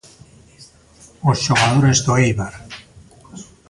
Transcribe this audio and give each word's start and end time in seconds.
Os 1.29 1.37
xogadores 1.45 1.99
do 2.05 2.13
Éibar. 2.25 2.53